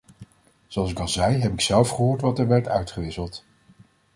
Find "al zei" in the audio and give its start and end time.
0.99-1.37